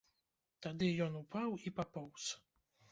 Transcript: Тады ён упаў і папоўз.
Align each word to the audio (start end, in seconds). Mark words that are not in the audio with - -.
Тады 0.65 0.89
ён 1.07 1.21
упаў 1.21 1.55
і 1.67 1.77
папоўз. 1.79 2.33